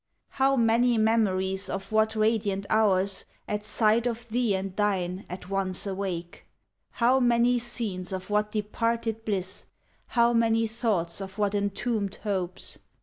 [0.29, 5.85] How many memories of what radiant hours At sight of thee and thine at once
[5.85, 6.47] awake!
[6.89, 9.67] How many scenes of what departed bliss!
[10.07, 12.79] How many thoughts of what entombed hopes!